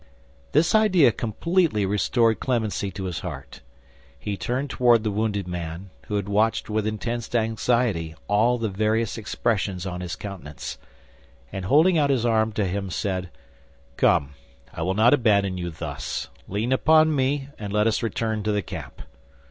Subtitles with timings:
[0.51, 3.61] This idea completely restored clemency to his heart.
[4.17, 9.15] He turned toward the wounded man, who had watched with intense anxiety all the various
[9.15, 10.79] expressions of his countenance,
[11.53, 13.29] and holding out his arm to him, said,
[13.95, 14.33] "Come,
[14.73, 16.29] I will not abandon you thus.
[16.47, 19.03] Lean upon me, and let us return to the camp."